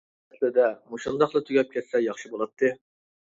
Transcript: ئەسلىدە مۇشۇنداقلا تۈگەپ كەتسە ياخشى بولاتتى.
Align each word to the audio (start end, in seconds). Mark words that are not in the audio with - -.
ئەسلىدە 0.35 0.69
مۇشۇنداقلا 0.93 1.41
تۈگەپ 1.49 1.69
كەتسە 1.75 2.01
ياخشى 2.05 2.31
بولاتتى. 2.35 2.73